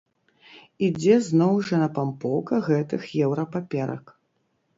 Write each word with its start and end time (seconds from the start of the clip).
Ідзе 0.87 1.17
зноў 1.27 1.53
жа 1.67 1.81
напампоўка 1.83 2.55
гэтых 2.69 3.01
еўра-паперак. 3.27 4.05